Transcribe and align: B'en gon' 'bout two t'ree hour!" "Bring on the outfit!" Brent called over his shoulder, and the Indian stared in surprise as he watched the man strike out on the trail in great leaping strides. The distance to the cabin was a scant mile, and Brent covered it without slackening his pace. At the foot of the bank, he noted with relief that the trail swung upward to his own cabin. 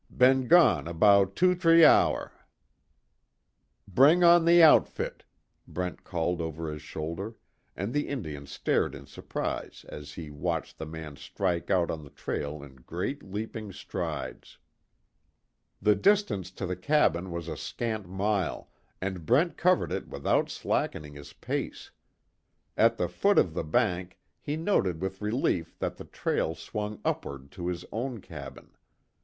B'en 0.11 0.47
gon' 0.47 0.85
'bout 0.97 1.35
two 1.35 1.53
t'ree 1.53 1.85
hour!" 1.85 2.31
"Bring 3.87 4.23
on 4.23 4.45
the 4.45 4.63
outfit!" 4.63 5.25
Brent 5.67 6.03
called 6.03 6.41
over 6.41 6.71
his 6.73 6.81
shoulder, 6.81 7.35
and 7.75 7.93
the 7.93 8.07
Indian 8.07 8.47
stared 8.47 8.95
in 8.95 9.05
surprise 9.05 9.85
as 9.89 10.13
he 10.13 10.31
watched 10.31 10.79
the 10.79 10.87
man 10.87 11.17
strike 11.17 11.69
out 11.69 11.91
on 11.91 12.03
the 12.03 12.09
trail 12.09 12.63
in 12.63 12.77
great 12.77 13.21
leaping 13.21 13.71
strides. 13.71 14.57
The 15.79 15.93
distance 15.93 16.49
to 16.49 16.65
the 16.65 16.75
cabin 16.75 17.29
was 17.29 17.47
a 17.47 17.55
scant 17.55 18.09
mile, 18.09 18.71
and 19.01 19.23
Brent 19.23 19.55
covered 19.55 19.91
it 19.91 20.07
without 20.07 20.49
slackening 20.49 21.13
his 21.13 21.33
pace. 21.33 21.91
At 22.75 22.97
the 22.97 23.07
foot 23.07 23.37
of 23.37 23.53
the 23.53 23.63
bank, 23.63 24.17
he 24.41 24.57
noted 24.57 24.99
with 24.99 25.21
relief 25.21 25.77
that 25.77 25.97
the 25.97 26.05
trail 26.05 26.55
swung 26.55 26.99
upward 27.05 27.51
to 27.51 27.67
his 27.67 27.85
own 27.91 28.19
cabin. 28.19 28.71